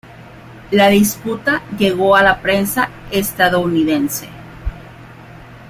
La 0.71 0.87
disputa 0.87 1.61
llegó 1.77 2.15
a 2.15 2.23
la 2.23 2.41
prensa 2.41 2.89
estadounidense. 3.11 4.27